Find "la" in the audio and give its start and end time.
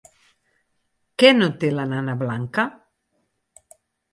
1.81-1.85